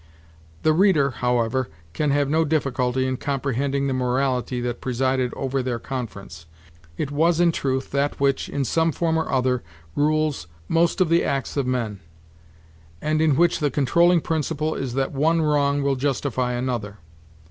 The 0.63 0.73
reader, 0.73 1.11
however, 1.11 1.69
can 1.93 2.09
have 2.09 2.27
no 2.27 2.43
difficulty 2.43 3.05
in 3.05 3.17
comprehending 3.17 3.85
the 3.85 3.93
morality 3.93 4.59
that 4.61 4.81
presided 4.81 5.31
over 5.35 5.61
their 5.61 5.77
conference. 5.77 6.47
It 6.97 7.11
was, 7.11 7.39
in 7.39 7.51
truth, 7.51 7.91
that 7.91 8.19
which, 8.19 8.49
in 8.49 8.65
some 8.65 8.91
form 8.93 9.15
or 9.15 9.31
other, 9.31 9.61
rules 9.95 10.47
most 10.67 11.01
of 11.01 11.09
the 11.09 11.23
acts 11.23 11.55
of 11.55 11.67
men, 11.67 11.99
and 12.99 13.21
in 13.21 13.35
which 13.35 13.59
the 13.59 13.69
controlling 13.69 14.21
principle 14.21 14.73
is 14.73 14.95
that 14.95 15.11
one 15.11 15.39
wrong 15.39 15.83
will 15.83 15.95
justify 15.95 16.53
another. 16.53 16.97